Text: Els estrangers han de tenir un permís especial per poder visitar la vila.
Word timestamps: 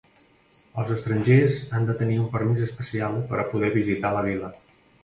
Els 0.83 0.93
estrangers 0.95 1.59
han 1.79 1.85
de 1.91 1.97
tenir 2.01 2.17
un 2.25 2.27
permís 2.39 2.65
especial 2.71 3.21
per 3.31 3.47
poder 3.55 3.75
visitar 3.81 4.19
la 4.19 4.27
vila. 4.33 4.53